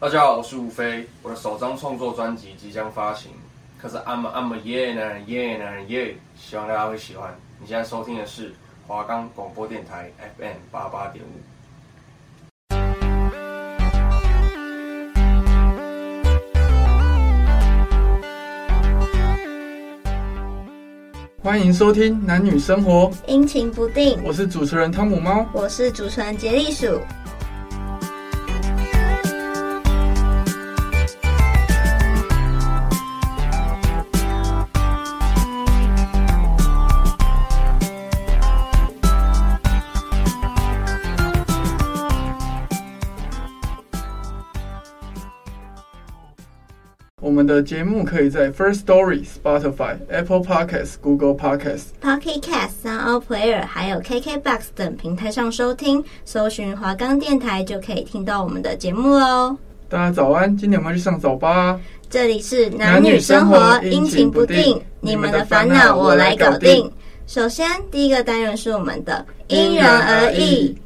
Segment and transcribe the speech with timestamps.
[0.00, 3.32] 大家好，我是吴飞，我的首张创作专辑即将发行，
[3.76, 7.38] 可是 I'm I'm a yeah 男人 yeah 男人 yeah，希望大家会喜欢。
[7.60, 8.54] 你现在收听的是
[8.86, 11.28] 华冈广播电台 FM 八八点五。
[21.42, 24.18] 欢迎收听男女生活，阴晴不定。
[24.24, 26.98] 我是主持人汤姆猫，我是主持人杰利鼠。
[47.50, 59.56] 的节目可以在 First Story、Spotify、Apple Podcasts、Google Podcasts、Pocket Cast、Sound Player 还有 KKBox 等平台上收听，搜寻华冈电台就可以听到我们的节目喽。
[59.88, 61.78] 大家早安，今天我们要去上早八。
[62.08, 66.88] 这里是男女生活阴晴不定，你们的烦恼我来搞定。
[67.26, 70.76] 首先，第一个单元是我们的因人而异。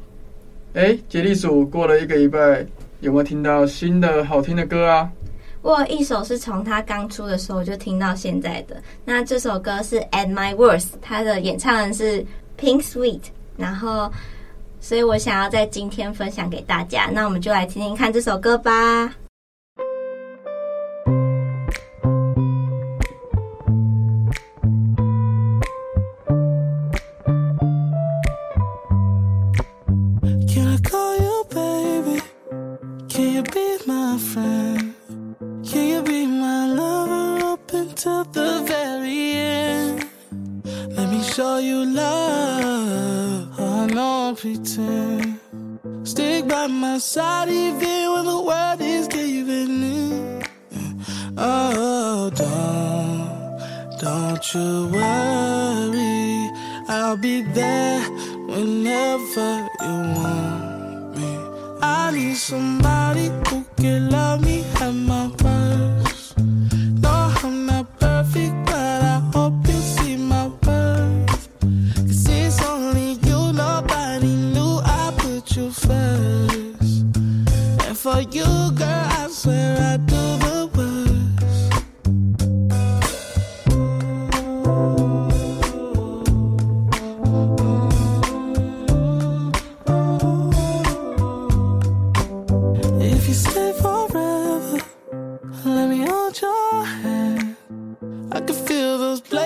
[0.73, 2.65] 哎，杰利鼠过了一个礼拜，
[3.01, 5.07] 有没有听到新的好听的歌啊？
[5.65, 12.23] 我有一首是从他刚出的时候就听到现在的，那这首歌是 At My Worst，他的演唱人是
[12.55, 13.21] Pink Sweet，
[13.57, 14.11] 然后，
[14.79, 19.11] 所以我想要在今天分享给大家，那我们就来听听看这首歌吧。
[41.35, 43.59] show you love.
[43.59, 45.37] I don't pretend.
[46.07, 50.43] Stick by my side even when the world is giving in.
[51.37, 56.51] Oh, don't, don't you worry.
[56.87, 57.99] I'll be there
[58.47, 59.51] whenever
[59.83, 61.31] you want me.
[61.81, 66.04] I need somebody who can love me at my worst.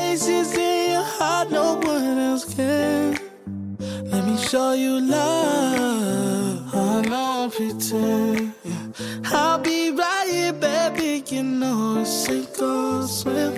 [0.09, 3.15] places in your heart no one else can.
[4.11, 6.73] Let me show you love.
[6.73, 8.53] I don't pretend.
[9.25, 11.23] I'll be right here, baby.
[11.27, 13.53] You know it's sink or swim.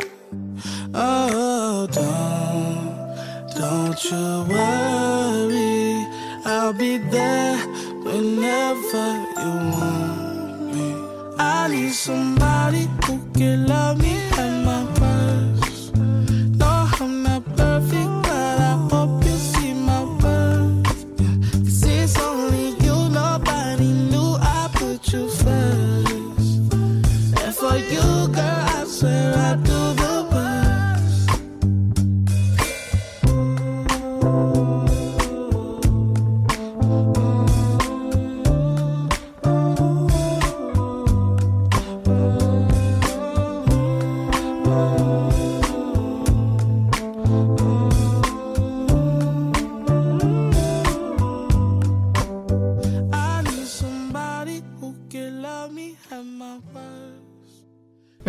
[0.94, 2.91] Oh, don't,
[3.59, 6.06] don't you worry.
[6.44, 7.57] I'll be there
[8.07, 9.07] whenever
[9.41, 10.88] you want me.
[11.38, 14.21] I need somebody who can love me.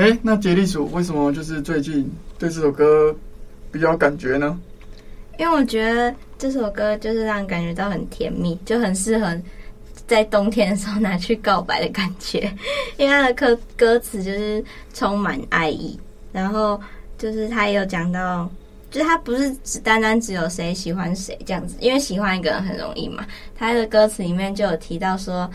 [0.03, 3.15] 哎，那杰利鼠为什么就是最近对这首歌
[3.71, 4.59] 比较感觉呢？
[5.39, 9.41] 因为我觉得这首歌就是让人感觉到很甜蜜，就很适合
[10.09, 12.53] 在冬天的时候拿去告白的感觉。
[12.99, 15.97] 因为它的歌歌词就是充满爱意，
[16.33, 16.81] 然后
[17.17, 18.51] 就是他也有讲到，
[18.91, 23.25] 就是他不是只单单只有谁喜欢谁这样子，因为喜欢一个人很容易嘛。
[23.57, 25.49] 他的歌词里面就有提到说。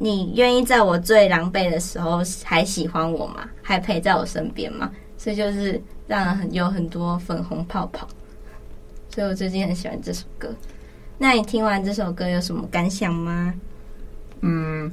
[0.00, 3.48] 你愿意在我最狼狈的时候还喜欢我吗？
[3.60, 4.90] 还陪在我身边吗？
[5.16, 8.06] 所以就是让人很有很多粉红泡泡。
[9.12, 10.48] 所以我最近很喜欢这首歌。
[11.18, 13.52] 那你听完这首歌有什么感想吗？
[14.42, 14.88] 嗯，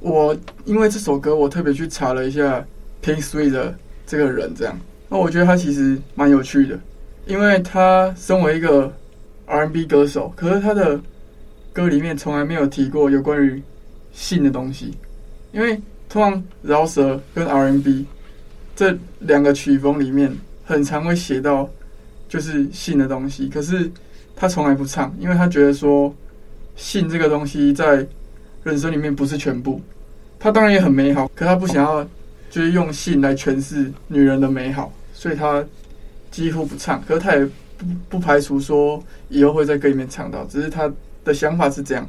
[0.00, 2.66] 我因为这首歌，我特别去查了一下
[3.00, 4.76] Pink Sweet 的这个人，这样，
[5.08, 6.76] 那我觉得他其实蛮有趣的，
[7.24, 8.92] 因为他身为一个
[9.46, 11.00] R&B 歌手，可是他的
[11.72, 13.62] 歌里面从来没有提过有关于
[14.16, 14.94] 性的东西，
[15.52, 15.78] 因为
[16.08, 18.06] 通常饶舌跟 R N B
[18.74, 20.34] 这两个曲风里面，
[20.64, 21.68] 很常会写到
[22.26, 23.90] 就是性的东西，可是
[24.34, 26.12] 他从来不唱，因为他觉得说
[26.76, 28.06] 性这个东西在
[28.64, 29.80] 人生里面不是全部。
[30.38, 32.02] 他当然也很美好，可他不想要
[32.48, 35.62] 就是用性来诠释女人的美好，所以他
[36.30, 37.02] 几乎不唱。
[37.06, 37.44] 可是他也
[37.76, 40.90] 不不排除说以后会在歌里面唱到，只是他
[41.22, 42.08] 的想法是这样。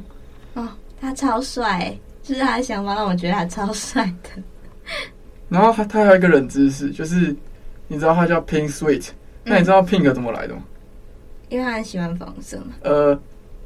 [0.98, 4.42] 哦，他超帅，就是他的想法让我觉得他超帅的。
[5.48, 7.34] 然后他他还有一个冷知识，就是
[7.86, 9.08] 你知道他叫 Pink Sweet，
[9.44, 10.62] 那你知道 Pink 怎么来的吗？
[11.48, 12.74] 因为他很喜欢粉红色嘛。
[12.82, 13.18] 呃，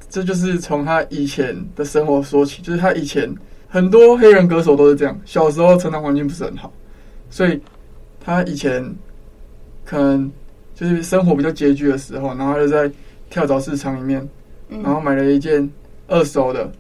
[0.09, 3.33] 这就是从他以前的生活说起，就是他以前。
[3.75, 6.71] 很多黑人歌手都是这样，小时候成长环境不是很好，
[7.31, 7.59] 所以
[8.23, 8.85] 他以前
[9.83, 10.31] 可能
[10.75, 12.93] 就是生活比较拮据的时候，然后他就在
[13.31, 14.29] 跳蚤市场里面，
[14.69, 15.67] 然后买了一件
[16.07, 16.71] 二手的，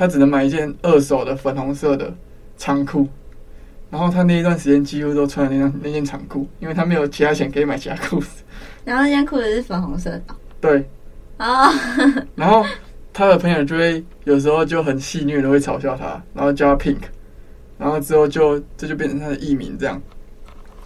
[0.00, 2.10] 他只能买一件二手的粉红色的
[2.56, 3.06] 长裤，
[3.90, 8.42] 然后他那一段时间几乎都穿了那件那件长裤，因为他没有其他钱可以买其他裤子。
[8.82, 10.22] 然后那件裤子是粉红色的。
[10.58, 10.88] 对。
[11.36, 11.70] 啊。
[12.34, 12.64] 然后。
[13.12, 17.00] 他的朋友就会有时候就很戏谑的会嘲笑他，然后叫他 Pink，
[17.76, 20.00] 然后之后就这就变成他的艺名这样。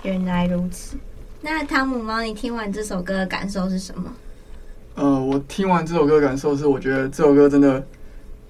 [0.03, 0.97] 原来如此，
[1.43, 4.11] 那汤姆猫，你听完这首歌的感受是什么？
[4.95, 7.85] 呃，我听完这首歌的感受是，我觉得这首歌真的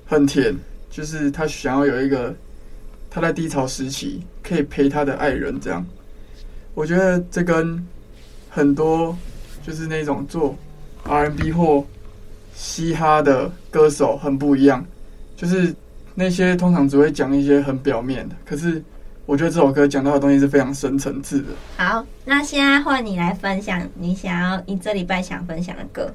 [0.06, 0.54] 很甜，
[0.90, 2.34] 就是他想要有一个
[3.10, 5.84] 他在低潮时期可以陪他的爱人这样。
[6.74, 7.84] 我觉得这跟
[8.50, 9.16] 很多
[9.66, 10.56] 就是那种做
[11.04, 11.84] R&B 或
[12.54, 14.84] 嘻哈的歌手很不一样，
[15.36, 15.74] 就是
[16.14, 18.82] 那些通常只会讲一些很表面的，可是
[19.26, 21.48] 我觉得这首歌讲到的东西是非常深层次的。
[21.76, 26.12] 好，那现在换你来分享你想要你这礼拜想分享的歌。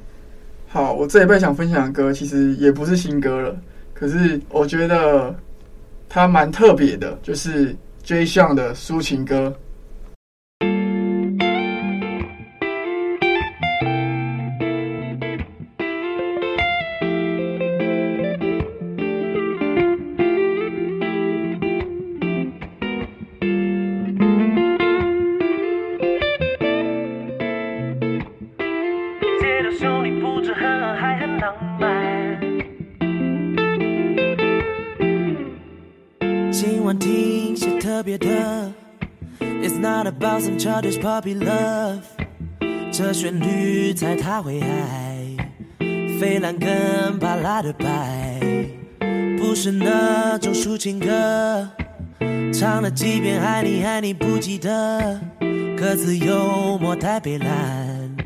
[0.68, 3.58] 好，我这礼拜想分享的歌其实也不是新歌了，
[4.00, 5.36] 可是我觉得
[6.08, 9.54] 他蛮特别的，就是 J 项的抒情歌。
[36.62, 38.28] 今晚听些特别的
[39.40, 42.02] ，It's not about some childish puppy love。
[42.92, 45.38] 这旋律猜他会爱，
[46.20, 48.42] 费兰跟巴拉的白，
[49.38, 51.66] 不是那种抒情歌。
[52.54, 55.18] 唱了几遍爱你爱你不记得，
[55.78, 58.18] 歌词幽默太悲惨，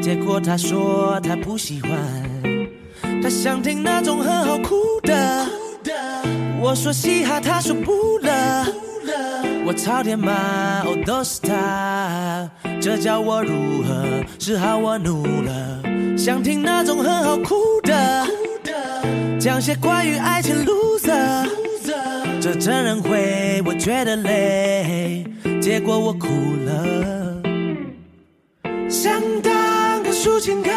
[0.00, 1.90] 结果他说他不喜欢，
[3.20, 5.61] 他想听那种很好哭的。
[6.62, 8.30] 我说嘻哈，他说不乐。
[9.66, 10.32] 我朝天骂，
[10.84, 12.48] 哦，都是他，
[12.80, 14.04] 这叫我如何
[14.38, 14.78] 是好？
[14.78, 15.82] 我怒了，
[16.16, 18.26] 想听那种很好哭的，
[19.40, 21.48] 讲些关于爱情 loser，
[22.40, 25.26] 这真人会，我觉得累，
[25.60, 26.28] 结果我哭
[26.64, 27.42] 了。
[28.88, 30.70] 想当个抒情歌，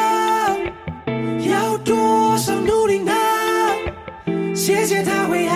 [1.47, 3.13] 要多少努力呢？
[4.55, 5.54] 谢谢他会爱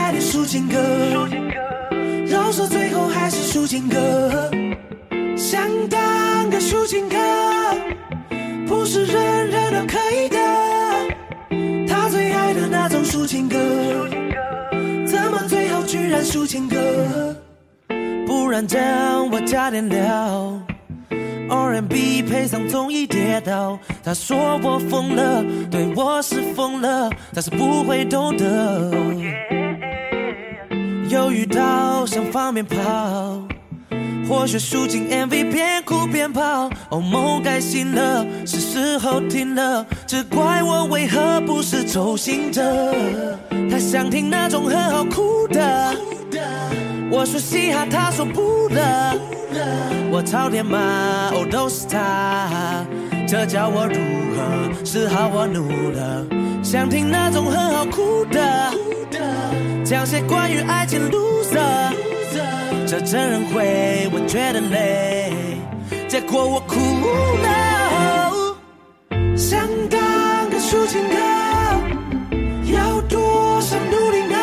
[0.50, 0.80] 情歌。
[2.26, 4.50] 饶舌最后还是抒情歌，
[5.38, 7.16] 想当个抒情歌，
[8.68, 10.38] 不是人人都可以的。
[11.88, 13.60] 他最爱的那种抒情歌，
[15.06, 17.36] 怎么最后居然抒情歌？
[18.26, 20.60] 不然这样我加点料
[21.48, 23.78] R N B 配上综艺跌倒。
[24.04, 28.92] 他说我疯了，对我是疯了，但是不会懂得。
[31.10, 33.42] 犹豫到想放鞭炮，
[34.30, 36.70] 或许输进 MV 边哭边跑。
[36.90, 42.94] 哦，梦该醒了，是时候停了，只怪我为何不是周兴哲。
[43.72, 45.96] 他想听那种很好哭的，
[47.10, 49.16] 我说嘻哈，他说不了。
[50.12, 50.78] 我朝天骂，
[51.32, 52.86] 哦，都是他，
[53.28, 53.96] 这叫我如
[54.36, 55.28] 何是好？
[55.34, 56.26] 我怒了，
[56.62, 58.72] 想听那种很好哭的。
[59.84, 61.94] 讲些关于爱情 loser，
[62.86, 65.34] 这真人会，我觉得累，
[66.08, 66.76] 结果我哭
[67.42, 67.48] 了。
[69.36, 71.16] 想当个抒情歌，
[72.72, 74.38] 要多少努力呢？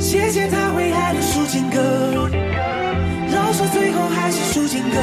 [0.00, 2.28] 谢谢他会爱的抒情歌，
[3.30, 4.98] 饶舌最后还是抒情歌。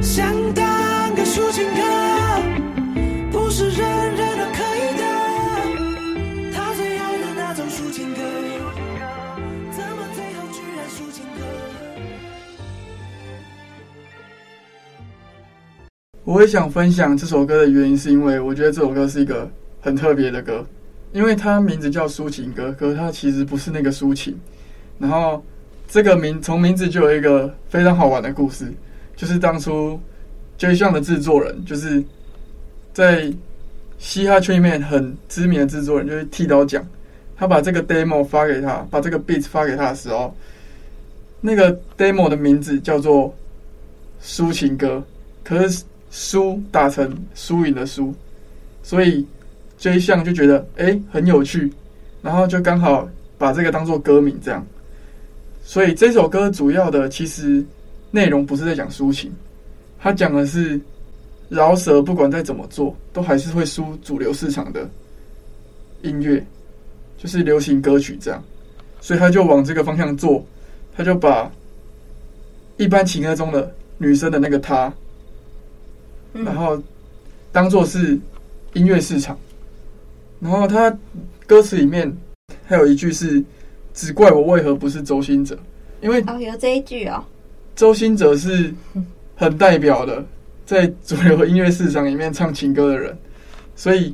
[0.00, 1.82] 想当个抒情歌，
[16.34, 19.48] 我也想分享这首歌的原因，是因为我觉得这首歌是一个
[19.80, 20.66] 很特别的歌，
[21.12, 24.36] 因为它名字叫抒情歌，可是它其实不是那个抒情。
[24.98, 25.40] 然后
[25.86, 28.66] 这个名从名字就有一个非常好玩的故事，
[29.14, 29.96] 就是当初
[30.58, 32.02] J.Sheon 的制作人，就是
[32.92, 33.32] 在
[33.98, 36.84] 嘻哈圈里面很知名的制作人，就是剃刀奖，
[37.36, 40.36] 他把这个 demo 发给他，把这个 beat 发给他的时候，
[41.40, 43.32] 那个 demo 的名字叫做
[44.20, 45.00] 抒情歌，
[45.44, 45.84] 可是。
[46.14, 48.14] 输打成输赢的输，
[48.84, 49.26] 所以
[49.78, 51.68] J.Sheon 就觉得哎、很有趣，
[52.22, 54.64] 然后就刚好把这个当做歌名这样。
[55.64, 57.66] 所以这首歌主要的其实
[58.12, 59.32] 内容不是在讲抒情，
[59.98, 60.80] 它讲的是
[61.48, 64.88] 饶舌不管再怎么做，都还是会输主流市场的
[66.02, 66.40] 音乐，
[67.18, 68.40] 就是流行歌曲这样。
[69.00, 70.46] 所以他就往这个方向做，
[70.96, 71.50] 他就把
[72.76, 74.94] 一般情歌中的女生的那个她。
[76.42, 76.82] 然后
[77.52, 78.18] 当做是
[78.72, 79.38] 音乐市场，
[80.40, 80.92] 然后他
[81.46, 82.12] 歌词里面
[82.66, 83.40] 还有一句是
[83.94, 85.56] “只怪我为何不是周兴哲”，
[86.02, 87.24] 因为哦有这一句哦，
[87.76, 88.74] 周兴哲是
[89.36, 90.26] 很代表的
[90.66, 93.16] 在主流音乐市场里面唱情歌的人，
[93.76, 94.12] 所以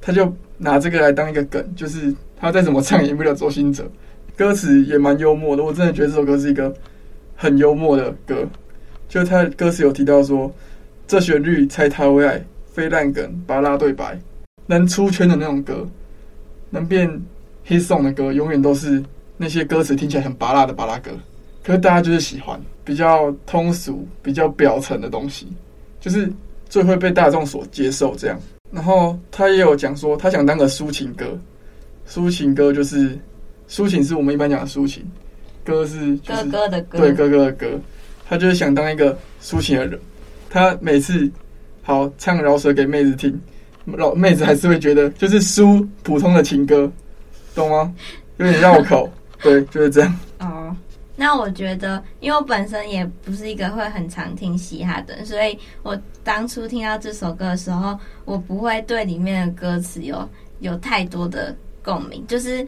[0.00, 3.86] 他就拿这个来当一个梗，就是他再怎么唱赢不了周兴哲。
[4.38, 6.74] 歌词也蛮幽默的，我真的觉得这首歌是一个
[7.36, 8.46] 很幽默的歌，
[9.06, 10.50] 就他歌词有提到说。
[11.08, 14.20] 这旋律猜他为爱，非烂梗，巴拉对白，
[14.66, 15.88] 能出圈的那种歌，
[16.68, 17.08] 能变
[17.66, 19.02] hit song 的歌，永远都是
[19.38, 21.10] 那些歌词听起来很巴拉的巴拉歌。
[21.64, 25.48] 可是大家就是喜欢比较通俗、比较表层的东西，
[25.98, 26.30] 就是
[26.68, 28.38] 最会被大众所接受这样。
[28.70, 31.38] 然后他也有讲说，他想当个抒情歌，
[32.06, 33.18] 抒情歌就是
[33.66, 35.02] 抒情是我们一般讲的抒情，
[35.64, 37.80] 歌是就是哥哥的歌，对哥哥的歌，
[38.28, 39.98] 他就是想当一个抒情的人。
[40.50, 41.30] 他每次
[41.82, 43.40] 好唱饶舌给妹子听，
[43.84, 46.90] 老妹子还是会觉得就是输普通的情歌，
[47.54, 47.94] 懂吗？
[48.38, 49.10] 有点绕口，
[49.42, 50.14] 对，就是这样。
[50.38, 50.74] 哦，
[51.16, 60.28] 那我觉得，因为我本身也不是一个会很常听嘻哈的人，所以我当初听到这首歌的时候，我不会对里面的歌词有
[60.60, 62.66] 有太多的共鸣，就是。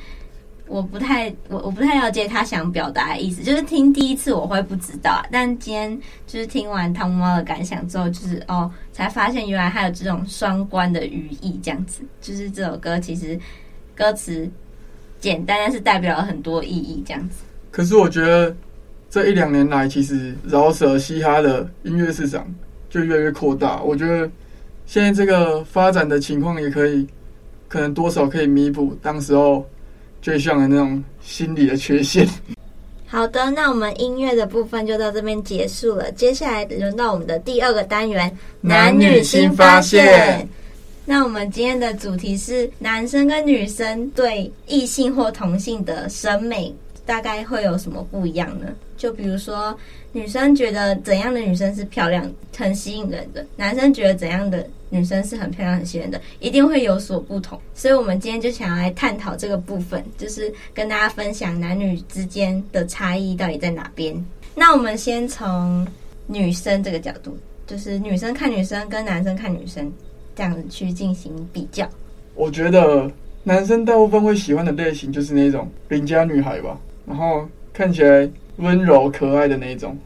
[0.70, 13.36] 我不太我我不太了解他想表达的意思，就是听第一次我会不知道，但今天就是听完汤姆猫的感想之后，就是哦，才发现原来还有这种双关的寓意，这样子，就是这首歌其实
[13.96, 14.48] 歌词
[15.18, 17.42] 简单，但是代表了很多意义，这样子。
[17.72, 18.54] 可是我觉得
[19.10, 22.46] 这一两年来，其实饶舌嘻哈的音乐市场
[22.88, 24.30] 就越来越扩大，我觉得
[24.86, 27.04] 现在这个发展的情况也可以，
[27.66, 29.66] 可能多少可以弥补当时候。
[30.22, 32.28] 最像的那种心理的缺陷。
[33.06, 36.12] 好的，那我们音乐的部分就到这边结束了。
[36.12, 40.48] 接下来轮到我们的第二个单元——男女新发现。
[41.04, 46.72] 那我们今天的主题是男生跟女生对异性或同性的审美
[47.06, 48.66] 大概会有什么不一样呢？
[48.96, 49.76] 就比如说，
[50.12, 57.58] 女生觉得怎样的女生是漂亮、很吸引人的，男生觉得怎样的女生是很漂亮、很吸引人的，一定会有所不同。
[57.74, 64.24] 所以，我们今天就想要来探讨这个部分，就是跟大家分享男女之间的差异到底在哪边。
[64.54, 65.86] 那我们先从
[66.26, 69.90] 女生这个角度，就是女生看女生跟男生看女生
[70.36, 71.88] 这样子去进行比较。
[72.34, 73.10] 我觉得
[73.44, 76.78] 男生大部分会喜欢的类型就是那种邻家女孩吧，
[77.10, 78.30] 然后看起来。
[78.56, 79.96] 温柔可爱的那种，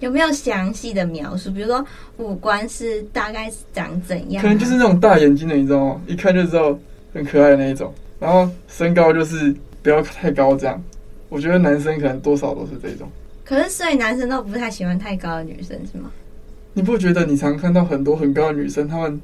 [0.00, 1.52] 有没有详细的描述？
[1.52, 1.86] 比如说
[2.16, 4.42] 五官是大概是长怎样？
[4.42, 6.02] 可能就是那种大眼睛的，你知道吗？
[6.08, 6.76] 一看就知道
[7.14, 7.94] 很可爱的那一种。
[8.18, 10.82] 然后身高就是不要太高，这样。
[11.28, 13.08] 我觉得男生可能多少都是这种。
[13.44, 16.10] 可是，所以男生都不太喜欢太高的女生，是吗？
[16.72, 19.20] 你不觉得你常看到很多很高的女生，他们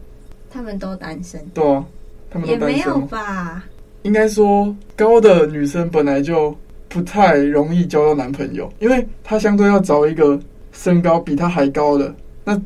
[0.48, 1.44] 他们都单身？
[1.52, 1.84] 对啊，
[2.30, 2.78] 他们都单身。
[2.78, 3.64] 也没有吧？
[4.02, 6.56] 应该说，高的女生本来就。
[6.88, 10.38] 不太容易交到男朋友，因为他相对要找一个
[10.72, 12.14] 身高比他还高的。
[12.44, 12.60] 那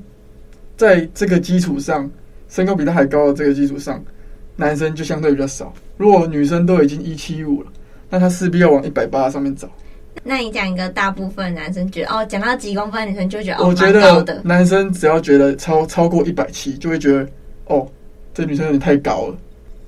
[0.76, 2.08] 在这个基础上，
[2.48, 4.02] 身高比他还高的这个基础上，
[4.56, 5.72] 男生就相对比较少。
[5.96, 7.70] 如果女生都已经一七五了，
[8.08, 9.68] 那他势必要往一百八上面找。
[10.22, 17.26] 那你讲一个大部分男生觉得哦，讲到几公分，女生就觉得哦，我觉得男生只要觉得超超过一百七，就会觉得
[17.66, 17.86] 哦，
[18.34, 19.36] 这女生有点太高了。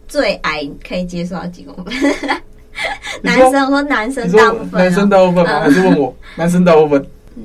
[0.08, 1.92] 最矮可以接受到几公分？
[3.22, 5.60] 男生，我说男生大部分，男生大部分吗？
[5.60, 7.04] 还是问我男生大部分？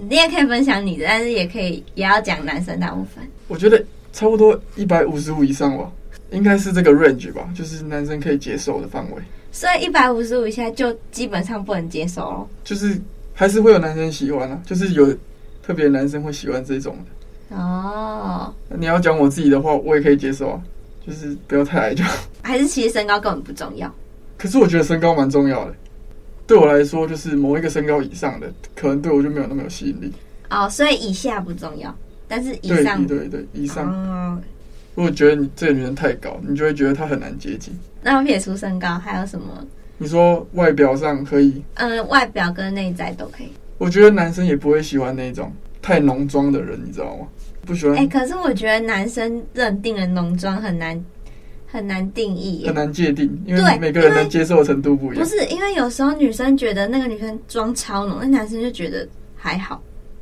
[0.09, 3.23] 你也可以分享你的，但是也可以也要讲男生大部分。
[3.47, 5.89] 我觉得差不多一百五十五以上吧，
[6.31, 9.21] 应该是这个 range 吧，就是男生可以接受的范围。
[9.51, 12.49] 所以一百五十五以下就基本上不能接受咯。
[12.63, 12.99] 就是
[13.33, 15.07] 还是会有男生喜欢啊，就是有
[15.63, 17.55] 特别男生会喜欢这种的。
[17.55, 20.61] 哦，你要讲我自己的话，我也可以接受啊，
[21.07, 22.03] 就是不要太矮就。
[22.41, 23.91] 还是其实身高根本不重要。
[24.37, 25.73] 可是我觉得身高蛮重要的，
[26.45, 30.13] 对我来说，就是某一个身高以上的，可能对我就没有那么有吸引力。
[30.49, 31.93] 哦，所以以下不重要，
[32.27, 33.91] 但是以上对对对，以上。
[33.91, 34.39] 哦，
[34.95, 37.77] 如果觉得你这个女人太高，你就会觉得她很难接近。
[38.01, 39.45] 那撇除身高，还有什么？
[39.97, 43.51] 你说外表上可以，嗯、呃，外表跟内在都可以。
[43.79, 45.51] 我觉得男生也不会喜欢那种
[45.81, 47.27] 太浓妆的人，你知道吗？
[47.65, 47.95] 不喜欢。
[47.97, 51.03] 哎、欸，可是我觉得男生认定了浓妆很难
[51.77, 55.23] 很难定义，很难界定，因为每个人能接受的程度不一样。
[55.23, 59.79] 不是，因为有时候女生觉得那个女生妆超浓，那男生就觉得还好。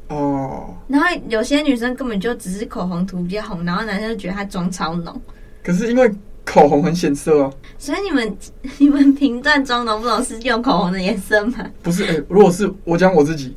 [0.10, 0.76] 哦。
[0.90, 5.22] 然后有些女生根本就只是口红涂比较红，然后男生就觉得她妆超浓。
[5.64, 6.12] 可是因为
[6.44, 7.54] 口红很显色哦。
[7.78, 8.38] 所以你们
[8.78, 11.72] 你们评断妆浓不浓是用口红的颜色吗？
[11.82, 13.56] 不是，哎、欸，如果是我讲我自己，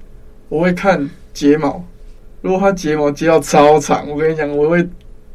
[0.48, 1.84] 我会看睫毛。
[2.42, 4.88] 如果她睫毛接到超长，我跟你讲，我会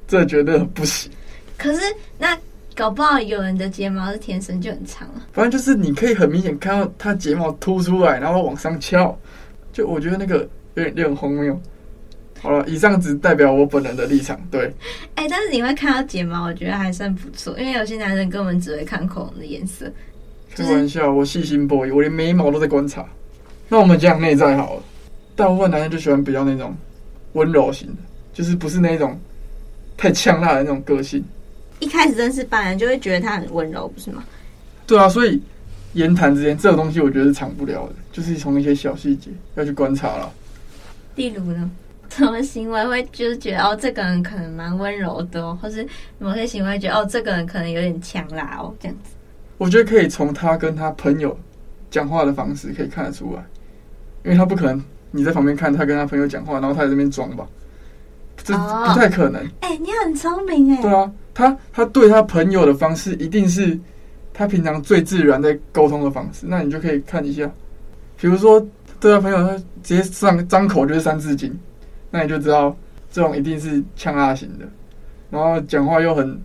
[0.07, 1.11] 这觉得不行。
[1.55, 1.81] 可是
[2.17, 2.37] 那
[2.75, 5.25] 搞不好有人的睫毛是天生就很长啊。
[5.31, 9.17] 反正就是你可以很明显看到他睫毛凸出来，然后往上翘，
[9.71, 11.59] 就我觉得那个有点有点荒谬。
[12.41, 14.37] 好了，以上只代表我本人的立场。
[14.51, 14.65] 对，
[15.15, 19.89] 哎、欸，但是你会看到睫毛，我觉得还算不错，因为有些男生根本只会看口红的颜色。
[20.53, 23.05] 开玩笑，我细心 boy，我连眉毛都在观察。
[23.69, 24.83] 那我们讲内在好了，
[25.35, 26.75] 大部分男生就喜欢比较那种
[27.31, 28.01] 温柔型的，
[28.33, 29.17] 就是不是那种
[29.95, 31.23] 太呛辣的那种个性。
[31.79, 34.23] 一开始认识班人就会觉得他很温柔，不是吗？
[34.85, 35.41] 对啊，所以
[35.93, 40.31] 言谈之间这种东西，我觉得是藏不了的，就是从一些小细节要去观察了。
[41.15, 41.69] 例如呢？
[42.09, 45.83] 什么行为会就是觉得哦，这个人可能蛮温柔的哦，或是
[46.19, 49.15] 某些行为觉得哦，这个人可能有点强啦哦，这样子。
[49.57, 51.35] 我觉得可以从他跟他朋友
[51.89, 53.43] 讲话的方式可以看得出来，
[54.23, 57.47] 因为他不可能你在旁边看他跟他朋友讲话，然后他在这边装吧，
[58.43, 59.43] 这不太可能。
[59.61, 60.81] 哎、哦欸，你很聪明哎。
[60.83, 63.77] 对啊，他他对他朋友的方式一定是
[64.33, 67.49] 他平常最自然在沟通的方式，那你就可以看一下，
[68.19, 68.59] 比如说
[68.99, 71.57] 对他朋友，他直接上张口就是三字经。
[72.09, 72.77] 那你就知道，
[73.11, 74.65] 这种一定是呛辣型的，
[75.31, 76.39] 然后讲话又很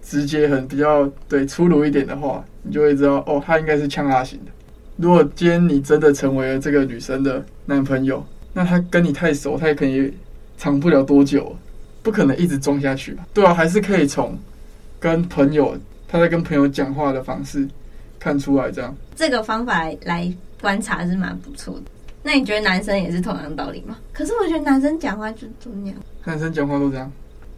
[0.00, 4.50] 直接，很比较对粗鲁一点的话，你就会知道哦，他应该是呛辣型的。
[4.96, 8.24] 如果今天你真的成为了这个女生的男朋友，
[8.54, 10.10] 那他跟你太熟，他也可能也
[10.56, 11.54] 长不了多久，
[12.02, 13.26] 不可能一直装下去吧。
[13.34, 14.38] 对啊，还是可以从
[14.98, 15.76] 跟朋友
[16.08, 17.68] 他在跟朋友讲话的方式
[18.18, 21.82] 看出来，这样这个方法来观察是蛮不错的。
[22.22, 23.96] 那你觉得男生也是同样道理吗？
[24.12, 27.10] 可是我觉得男生讲话就都那样，男生讲话都这样，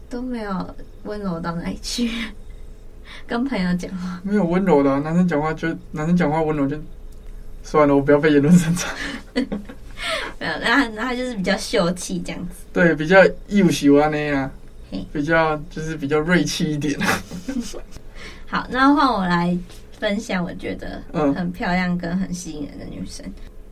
[0.08, 2.10] 都没有温柔到哪里去。
[3.26, 6.76] 跟朋友讲话没有温柔的、啊，男生讲话就男生讲话温柔就
[7.62, 8.88] 算了，我不要被言论审查。
[10.38, 12.54] 没有，那那他就是比较秀气这样子。
[12.72, 14.50] 对，比较又喜欢那样，
[15.12, 16.98] 比较就是比较锐气一点。
[18.46, 19.56] 好，那换我来
[19.98, 21.02] 分享，我觉得
[21.34, 23.24] 很漂亮跟很吸引人的女生。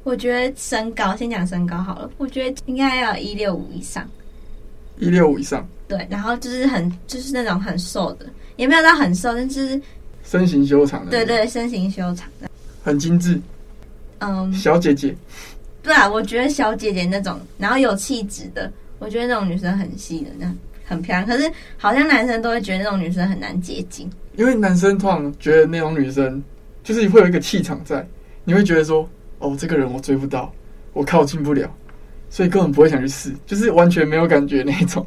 [0.02, 2.10] 我觉得身高，先讲身高好了。
[2.16, 4.08] 我觉得应该要一六五以上，
[4.98, 5.68] 一六五以上。
[5.86, 8.24] 对，然后就是很，就是那种很瘦的，
[8.56, 9.80] 也没有到很瘦，但是
[10.24, 11.10] 身形修长的。
[11.10, 12.48] 对对，身形修长的，
[12.82, 13.38] 很精致。
[14.20, 15.14] 嗯，小姐姐。
[15.82, 20.52] 对啊，我觉得小姐姐那种，然后有气质的，我觉得那种女生很吸引，那
[20.84, 21.26] 很漂亮。
[21.26, 26.42] 可是好像男生都会觉得那种女生很难接近，因为男生通常觉得那种女生
[26.82, 28.06] 就是会有一个气场在，
[28.44, 29.08] 你会觉得说。
[29.42, 30.52] 哦，这个人我追不到，
[30.92, 31.74] 我靠近不了，
[32.28, 35.06] 所以根本不会想去试，就是完全没有感觉那种。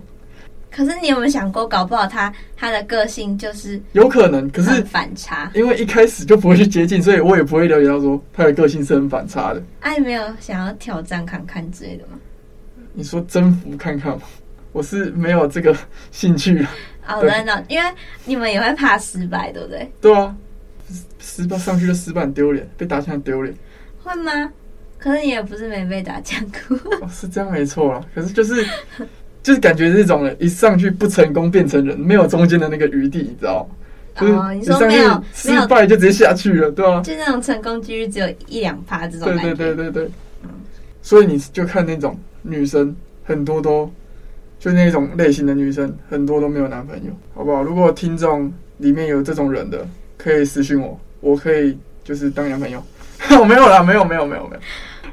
[0.75, 9.61] 可是你有没有想过，搞不好他他的个性就是有可能，可是反差，因为一开始就不会去接近，所以我也不会了解到说他的个性是很反差的。
[9.81, 12.17] 哎、啊，没有想要挑战看看之类的吗？
[12.93, 14.23] 你说征服看看吗？
[14.73, 15.75] 我是没有这个
[16.11, 16.65] 兴趣。
[17.07, 17.87] 哦，真的，因为
[18.25, 19.91] 你们也会怕失败，对不对？
[20.01, 20.35] 对啊，
[21.19, 23.55] 失败上去就失败丢脸，被打枪很丢脸。
[24.03, 24.51] 会吗？
[24.97, 26.77] 可是你也不是没被打枪过。
[27.01, 28.03] 哦，是这样没错啊。
[28.15, 28.65] 可是就是
[29.43, 33.75] 就是感觉这种人一上去不成功变成人，没有中间的那个余地，你知道吗？
[34.19, 37.01] 哦，你说没有失败就直接下去了，对吧？
[37.01, 39.27] 就那种成功几率只有一两趴这种。
[39.27, 40.09] 对对对对对。
[41.01, 43.91] 所以你就看那种女生，很多都
[44.59, 47.61] 就那种类型的女生，很多都没有男朋友，好不好？
[47.61, 49.85] 如果听众里面有这种人的，
[50.17, 52.81] 可以私信我，我可以就是当男朋友。
[53.39, 54.61] 我没有啦，没有，没有，没有，没有，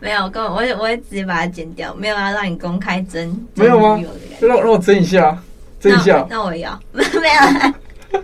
[0.01, 0.31] 没有。
[0.31, 3.47] 跟我，我我会直接把它剪掉，没有要让你公开争。
[3.55, 4.01] 没有吗？
[4.41, 5.37] 就让让我争一下，
[5.81, 6.27] 争一下。
[6.29, 8.21] 那我要， 没有。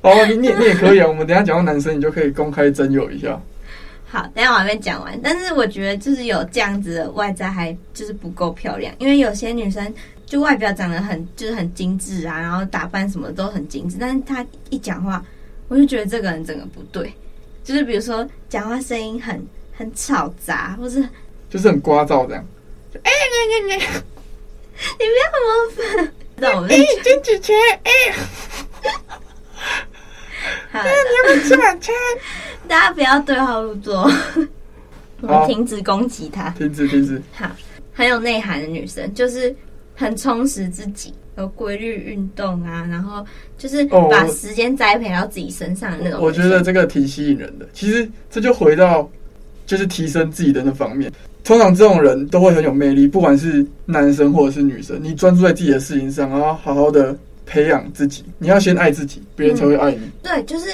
[0.02, 1.06] 好，你你你也可以啊。
[1.06, 3.40] 我们等一下讲到男生，你就可以公开征友一下。
[4.06, 5.18] 好，等一下我还没讲完。
[5.22, 8.94] 但是我觉得，就是有这样子的外在，还就是不够漂亮。
[8.98, 9.92] 因为有些女生
[10.26, 15.24] 就外表长得很就是很精致啊，然后打扮什么都很精致，但是她一讲话，
[15.68, 17.12] 我就觉得这个人整个不对，
[17.64, 19.44] 就是比如说讲话声音很
[19.76, 21.02] 很吵杂，或是
[21.50, 22.44] 就是很聒噪这样。
[23.02, 23.78] 哎哎哎哎，
[25.00, 25.46] 你不要模
[26.04, 27.90] 仿，那我们金子权哎，
[30.70, 30.92] 好，你要
[31.24, 31.94] 不要吃晚餐？
[32.68, 34.02] 大家不要对号入座，
[35.22, 37.20] 我们停止攻击他，停止停止。
[37.32, 37.50] 好，
[37.92, 39.54] 很有内涵的女生，就是
[39.94, 43.24] 很充实自己，有规律运动啊，然后
[43.58, 46.20] 就是把时间栽培到自己身上的那种。
[46.20, 47.66] 我觉得这个挺吸引人的。
[47.72, 49.08] 其实这就回到
[49.66, 51.12] 就是提升自己的那方面。
[51.42, 54.98] 通常这种人都会很有魅力，不管是男生或者是女生。
[55.02, 58.24] 你专注在自己的事情上，然后好好的培养自己。
[58.38, 59.98] 你要先爱自己，别人才会爱你。
[59.98, 60.68] 嗯、对，就是。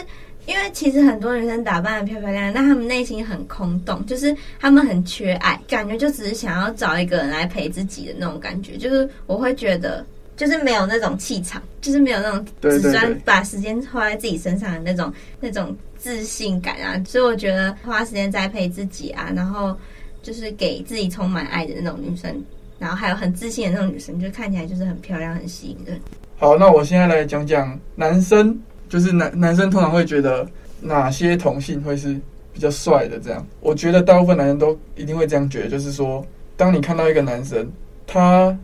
[0.46, 8.76] 因为其实很多女生打扮的漂漂亮亮，但她们内心很空洞，就是她们很缺爱，感觉就只是想要找一个人来陪自己的那种感觉。
[8.76, 10.04] 就是我会觉得，
[10.40, 16.98] 就是没有那种气场，就是没有那种只专把时间花在自己身上的那种那种自信感啊。
[17.06, 19.76] 所以我觉得花时间栽培自己啊，然后
[20.22, 22.42] 就是给自己充满爱的那种女生，
[22.78, 26.00] 然后还有很自信的那种女生，就看起来就是很漂亮、很吸引人。
[26.38, 28.58] 好，那我现在来讲讲男生。
[28.88, 30.44] 就是男男生通常会觉得
[30.80, 32.20] 哪些同性会是
[32.52, 33.20] 比较帅的？
[33.20, 35.68] 这样，我觉得大部分男生都一定会这样觉得。
[35.68, 36.26] 就是说，
[36.56, 37.70] 当你看到一个男生，
[38.04, 38.58] 他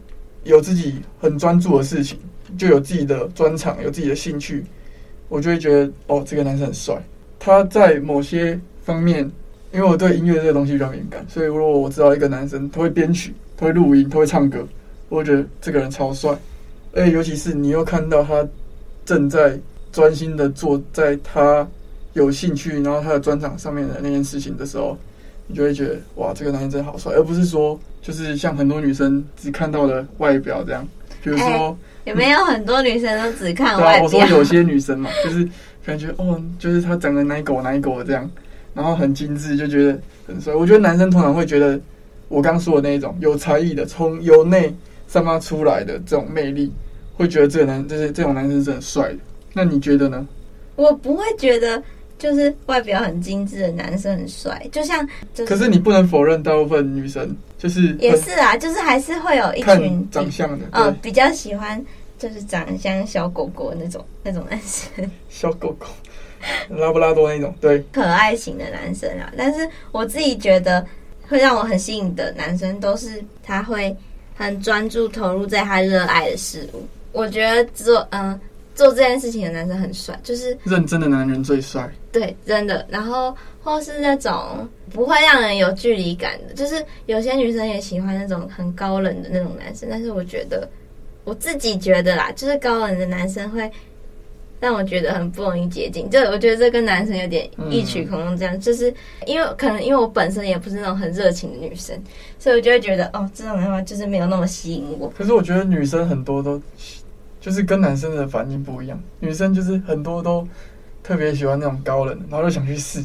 [0.47, 2.19] 有自己很专注的事情，
[2.57, 4.65] 就有自己的专长，有自己的兴趣，
[5.29, 6.97] 我就会觉得哦，这个男生很帅。
[7.39, 9.31] 他在某些方面，
[9.73, 14.67] 因为我对音乐这个东西比较敏感，所以如果我知道一个男生他会编曲，他会录音，他会唱歌，
[15.09, 16.37] 我会觉得这个人超帅。
[16.93, 18.49] 而且尤其是你又看到他
[19.05, 19.59] 正在。
[19.93, 21.67] 专心的做在他
[22.13, 24.95] 有兴趣，然后他的专长上面的那件事情的时候，
[25.47, 30.87] 你就会觉得哇，这个男生真好帅，而不是说就是像很多女生只看到了外表这样。
[31.25, 34.05] 比如说，欸、有没有很多女生都只看外表？
[34.05, 35.49] 我说有些女生嘛， 就是
[35.85, 38.31] 感觉哦，就是他长得奶狗奶狗的这样，
[38.75, 40.55] 然后很精致，就觉得很帅。
[40.55, 41.81] 我觉得男生通常会觉得
[42.29, 44.73] 我刚说的那一种有才艺的，从由内
[45.09, 46.73] 散发出来的这种魅力，
[47.15, 49.19] 会觉得这个男就是这种男生是很帅的。
[49.53, 50.25] 那你觉得呢？
[50.77, 51.83] 我不会觉得，
[52.19, 55.55] 就是外表很精致的男生很帅，就像、就是。
[55.55, 61.85] 可是你不能否认，大部分女生就是也是啊，就是还是会有一群长相的，嗯，比较喜欢
[62.19, 65.11] 就是长得像小狗狗那种那种男生。
[65.29, 65.87] 小狗狗，
[66.71, 69.31] 拉布拉多那种，对，可爱型的男生啊。
[69.37, 70.87] 但是我自己觉得，
[71.29, 73.95] 会让我很吸引的男生，都是他会
[74.35, 76.87] 很专注投入在他热爱的事物。
[77.13, 78.39] 我觉得做嗯。
[78.77, 81.91] 做这件事情的男生很帅，就是认真的男人最帅。
[82.13, 82.87] 对，真的。
[82.91, 83.35] 然后
[83.65, 89.89] 或是那种不会让人有距离感的，就是有些女生也喜欢那种很高冷的那种男生。
[89.91, 90.69] 但是我觉得，
[91.25, 93.71] 我自己觉得啦，就是高冷的男生会
[94.61, 96.09] 让我觉得很不容易接近。
[96.11, 98.93] 就我觉得这跟男生有点异曲同工，这样、嗯、就是
[99.27, 101.99] 因为可能因为我本身也不是那种很热情的女生，
[102.39, 105.09] 所以我就会觉得哦，这种的话就是没有那么吸引我。
[105.17, 106.61] 可是我觉得女生很多都。
[107.47, 110.45] 就是跟男生的反应不一样，女生就是很多都
[111.01, 113.01] 特别喜欢那种高冷，然后就想去试。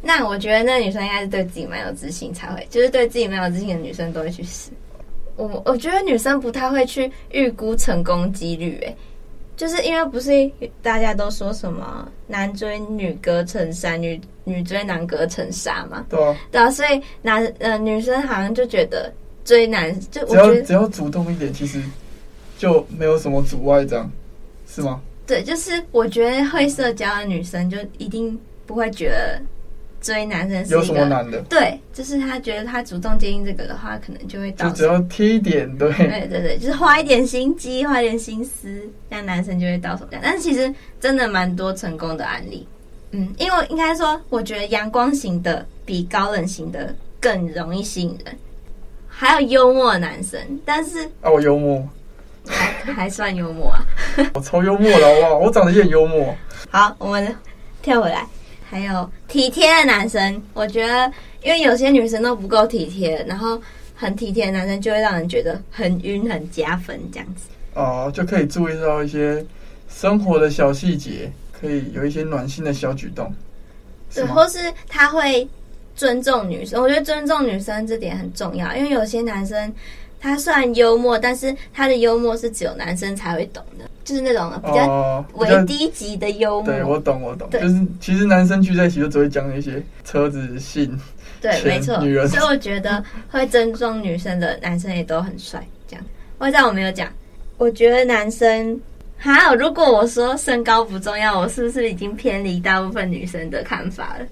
[0.00, 4.70] 那我觉得那女生应该是对自己蛮有自信才会，就是对自己蛮有自信的女生都会去试。
[5.36, 8.96] 我我觉得女生不太会去预估成功几率，诶，
[9.54, 16.06] 就是因为不是大家都说什么男追女隔层纱，女女追男隔层纱嘛？
[16.08, 19.12] 对啊，对啊，所以男呃女生好像就觉得
[19.44, 21.82] 追男就我觉得只要只要主动一点，其实。
[22.64, 24.10] 就没有什么阻碍，这样
[24.66, 25.02] 是吗？
[25.26, 29.38] 对，就是我觉得会社交的女生就一定不会觉得
[30.00, 31.42] 追男生是有什么难的。
[31.42, 34.68] 对，就是她觉得她主动接近这个的话，可能就会到。
[34.70, 40.22] 就只要贴一点，对，对对对，就是花一点心机，花一点心思，那男生就会到手这样。
[40.24, 42.66] 但是其实真的蛮多成功的案例，
[43.10, 48.34] 嗯，因为应该说，我觉得阳光型的比高冷型的更容易吸引人，
[49.06, 51.86] 还有幽默的男生，但是啊，我幽默。
[52.46, 53.86] 还 还算幽默啊！
[54.34, 55.38] 我超幽默的好不好？
[55.38, 56.34] 我长得也很幽默。
[56.70, 57.34] 好，我们
[57.82, 58.26] 跳回来，
[58.68, 61.10] 还有体贴的男生，我觉得，
[61.42, 63.60] 因为有些女生都不够体贴，然后
[63.94, 67.48] 很体贴的男生就会让人觉得很晕、很加分这样子。
[67.74, 69.44] 哦，就可以注意到一些
[69.88, 73.32] 生活的小细节，可以有一些暖心的小举动。
[74.14, 75.48] 对，或是他会
[75.96, 79.72] 尊重女生，我觉得尊重女生这点很重要，因为有些男生。
[80.24, 86.72] 他算幽默，但是他的幽默是只有男生才会懂的，就是那种比较微低级的幽默。
[86.72, 87.46] 对，我懂，我懂。
[87.50, 90.98] 就是其实男生聚在一起就只会讲一些车子、性。
[91.42, 91.98] 对，没错。
[91.98, 95.62] 女人，所以我觉得会尊重女生的男生也都很帅。
[95.86, 96.02] 这样，
[96.38, 97.06] 我知道我没有讲
[97.58, 98.80] 我觉得男生
[99.18, 104.24] 还有，如果我说身高不重要，我是不是已经偏离大部分女生的看法了？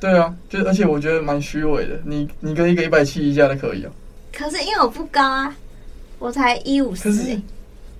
[0.00, 1.92] 对啊，就而且我觉得蛮虚伪的。
[2.04, 3.90] 你你跟一个一百七以下的可以哦。
[4.38, 5.52] 可是因为我不高啊，
[6.20, 7.10] 我才一五四。
[7.10, 7.40] 可是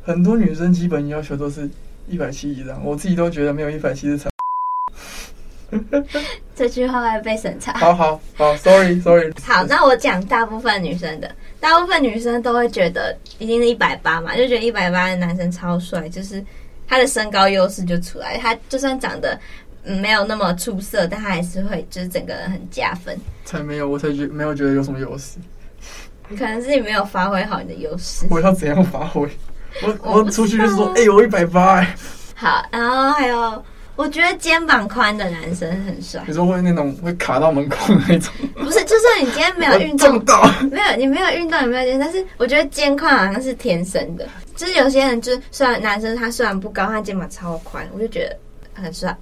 [0.04, 1.68] 很多女生基本要求都是
[2.06, 4.30] 一百七以上，我自己都觉得没有一百七是长。
[6.54, 7.72] 这句话会被审查。
[7.74, 9.32] 好好好，sorry sorry。
[9.42, 16.42] 好，那我讲大部分女生的，大部分女生都会觉得一定是一百八嘛，就觉得一百八的男生超帅，就是
[16.86, 19.36] 他的身高优势就出来，他就算长得。
[19.84, 23.16] 嗯，没有那么出色，但他还是会，就是整个人很加分。
[23.44, 25.38] 才没有，我才觉没有觉得有什么优势。
[26.36, 28.26] 可能是你没有发挥好你的优势。
[28.30, 29.28] 我要怎样发挥？
[29.82, 31.94] 我我，出去就是说，哎、欸，我一百八哎。
[32.34, 33.64] 好，然后还有，
[33.96, 36.22] 我觉得肩膀宽的男生很帅。
[36.26, 37.76] 你说会那种会卡到门口
[38.08, 38.32] 那种？
[38.56, 44.26] 不是，就算你今天没有运动，到没有，你没有运动，也没有肩，但是我觉得肩宽好像是天生的。
[44.56, 48.36] 就是有些人，就是虽然男生他虽然不高，他肩膀超宽，我就觉得。
[48.80, 49.12] 很帅，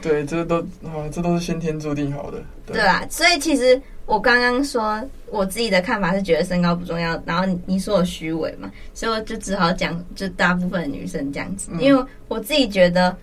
[0.00, 3.04] 对，这都啊，这都是先天注定好的，对啊？
[3.10, 13.14] 所以其实我刚刚说我自己的看法是觉得身高不重要，然后你你说我虚伪嘛，所以我就只好讲，就大部分的女生这样子，嗯、因为我自己觉得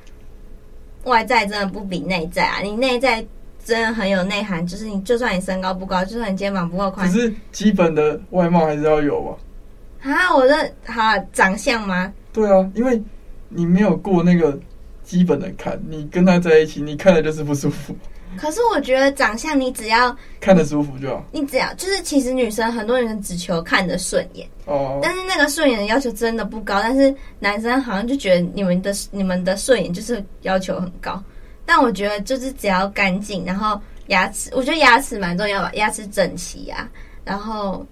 [1.05, 3.25] 外在真的不比内在啊，你内在
[3.63, 10.11] 真的很有内涵，就是你就算你身高不高，就算你肩膀不够宽，可是基本的外貌还是要有吧？
[10.11, 12.13] 啊，我的好长相吗？
[12.33, 13.01] 对啊，因为
[13.47, 14.59] 你没有过那个。
[15.05, 17.93] 基本的看，你跟他在一起，你看的就是不舒服。
[18.37, 21.25] 可是我觉得长相，你只要看得舒服就好。
[21.31, 24.99] 你只要就是，其实女生很多女生只求看得顺眼哦。
[25.01, 31.21] 但是那个顺眼的要求真的不高，但是男生好像就觉得你们的你们的顺眼就是要求很高。
[31.65, 36.89] 但我觉得就是只要干净，然后牙齿，我觉得牙齿蛮重要吧，牙齿整齐呀、啊，
[37.23, 37.85] 然后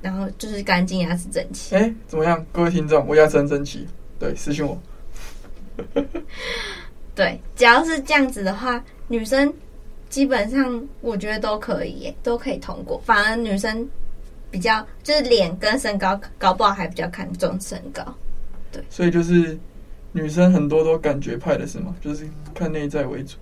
[0.00, 1.74] 然后就是干净，牙齿整齐。
[1.74, 3.86] 哎、欸，怎么样，各位听众，我牙齿很整齐，
[4.18, 4.80] 对，私信我。
[7.14, 9.52] 对，只要是这样子的话，女生
[10.14, 13.02] 基本上我觉得都可以耶，都可以通过。
[13.04, 13.84] 反而女生
[14.48, 18.00] 比较就是脸跟身高，搞不好还比较看重身高。
[18.70, 19.58] 对，所以就是
[20.12, 21.92] 女生很多都感觉派的是吗？
[22.00, 23.36] 就是看内在为主，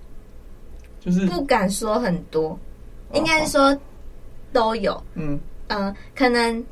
[0.98, 2.58] 就是不敢说很多，
[3.12, 3.78] 应该是说
[4.50, 4.94] 都有。
[5.12, 6.64] 嗯嗯、呃，可能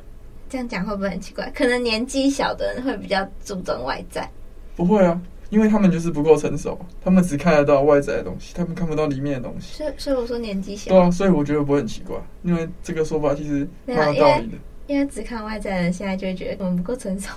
[0.49, 1.47] 这样讲会不会很奇怪？
[1.51, 4.27] 可能年纪小的人会比较注重外在，
[4.75, 5.21] 不会啊。
[5.51, 9.77] 因为他们就是不够成熟，他们只看得到外在的东西，他们看不到里面的东西。
[9.77, 10.89] 所以，所以我说年纪小。
[10.89, 14.53] 对啊，所以我觉得不会很奇怪，因为这个说法其实蛮有道理的。
[14.87, 17.29] 因为只看外在的人，现在就会觉得我们不够成熟。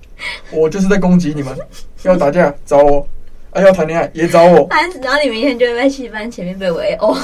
[0.50, 1.54] 我就是在攻击你们，
[2.04, 3.06] 要打架找我，
[3.50, 4.66] 啊要谈恋爱也找我。
[4.70, 7.14] 哎，只要你明天就会在戏班前面被围殴。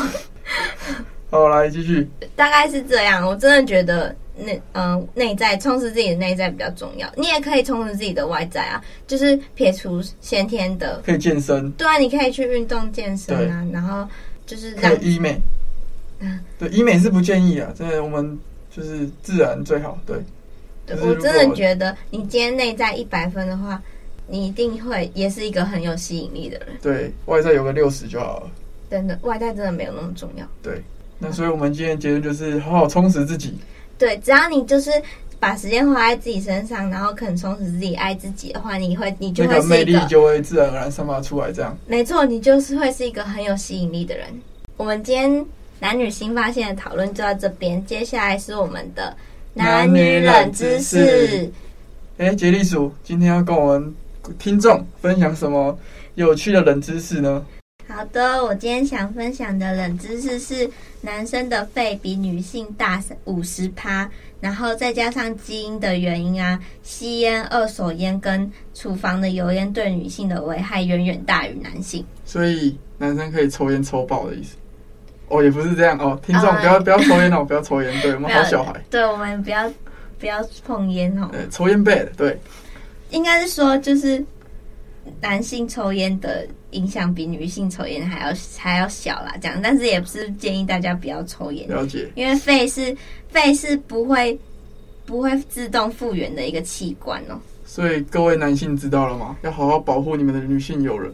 [1.31, 2.07] 好，来继续。
[2.37, 4.15] 大概是这样，我真的觉得。
[4.37, 7.11] 内嗯，内在充实自己的内在比较重要。
[7.17, 11.71] 你也可以充实自己的外在啊，就是撇除先天的，可以健身。
[11.73, 14.07] 对啊，你可以去运动健身啊，然后
[14.47, 15.39] 就是让医美。
[16.21, 18.39] 嗯，对，医美是不建议啊，真的，我们
[18.75, 19.99] 就是自然最好。
[20.07, 20.17] 对，
[20.87, 23.83] 对我真的觉得，你今天内在一百分的话，
[24.27, 26.69] 你一定会也是一个很有吸引力的人。
[26.81, 28.51] 对，外在有个六十就好了。
[28.91, 30.47] 真的，外在真的没有那么重要。
[30.63, 30.81] 对，
[31.19, 33.55] 那所以我们今天的结论就是好好充实自己。
[33.99, 34.91] 对，只要你就是
[35.39, 41.53] 把时间花在自己身上，然后肯充实自己、爱自己的话，你会，你就会魅力就会自然而然散发出来。
[41.53, 44.27] 这样，没错，你就是会是一个很有吸引力的人。
[44.77, 45.47] 我们今天
[45.81, 49.17] 男女新发现的讨论就到这边，接下来是我们的
[49.53, 51.51] 男女冷知识。
[52.17, 53.95] 哎，杰利鼠今天要跟我们
[54.39, 55.77] 听众分享什么
[56.15, 57.45] 有趣的冷知识呢？
[57.87, 60.69] 好的，我今天想分享的冷知识是，
[61.03, 72.05] 男生的肺比女性大五十趴，然后再加上基因的原因啊，吸烟、二手烟跟厨房的油烟对女性的危害远远大于男性。
[72.25, 74.57] 所以男生可以抽烟抽爆的意思？
[75.29, 79.71] 哦，也不是这样哦，听众不要、嗯、不要抽烟哦，不要抽烟，对我们好小孩，对我们不要
[80.19, 82.39] 不要碰烟哦，对，抽烟 bad，对，
[83.11, 84.25] 应该是说就是。
[85.21, 91.69] 男性抽烟的影响比女性抽烟还要还要小啦，这样，但是也不是建议大家不要抽烟。
[91.69, 92.95] 了解，因为肺是
[93.29, 94.39] 肺是不会
[95.07, 97.39] 不会自动复原的一个器官哦。
[97.65, 99.37] 所以各位男性知道了吗？
[99.43, 101.13] 要好好保护你们的女性友人。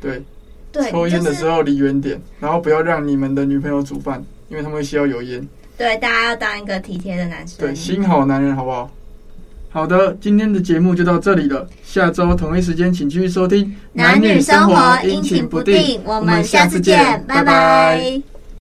[0.00, 0.22] 对，
[0.70, 5.48] 对，抽烟的时候离远点，然后不要让你们的女朋友煮饭，因为他们会需要油烟。
[5.76, 8.90] 对，大家要当一个体贴的男生，对，心好男人，好不好？
[9.70, 11.68] 好的，今天的节目就到这里了。
[11.84, 15.76] 下周同一时间，请继续收听《男女生活阴晴不定》。
[16.04, 17.44] 我们下次见，拜拜。
[17.44, 18.37] 拜拜。